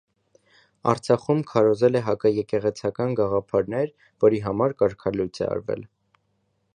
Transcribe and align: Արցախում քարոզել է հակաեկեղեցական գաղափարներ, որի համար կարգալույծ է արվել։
Արցախում 0.91 1.43
քարոզել 1.51 1.99
է 1.99 2.01
հակաեկեղեցական 2.07 3.13
գաղափարներ, 3.21 3.93
որի 4.25 4.43
համար 4.49 4.77
կարգալույծ 4.83 5.41
է 5.45 5.51
արվել։ 5.53 5.89